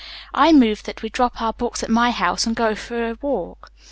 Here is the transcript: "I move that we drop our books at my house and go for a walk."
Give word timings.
"I 0.33 0.51
move 0.51 0.81
that 0.85 1.03
we 1.03 1.09
drop 1.09 1.39
our 1.43 1.53
books 1.53 1.83
at 1.83 1.89
my 1.91 2.09
house 2.09 2.47
and 2.47 2.55
go 2.55 2.73
for 2.73 3.07
a 3.11 3.17
walk." 3.21 3.71